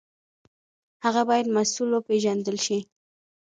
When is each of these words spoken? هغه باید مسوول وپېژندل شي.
هغه 1.05 1.21
باید 1.29 1.53
مسوول 1.55 1.89
وپېژندل 1.93 2.57
شي. 2.65 2.79